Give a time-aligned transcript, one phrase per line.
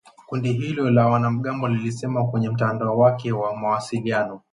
[0.27, 4.41] Kundi hilo la wanamgambo lilisema kwenye mtandao wake wa mawasiliano.